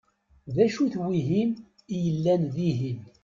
D 0.55 0.57
acu-t 0.65 0.95
wihin 1.03 1.49
i 1.95 1.95
yellan 2.03 2.43
dihin? 2.53 3.01